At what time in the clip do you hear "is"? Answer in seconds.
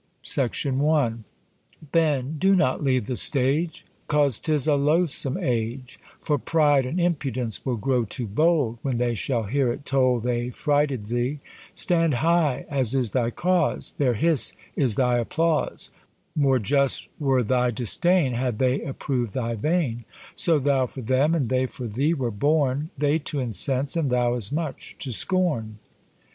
12.95-13.11, 14.75-14.95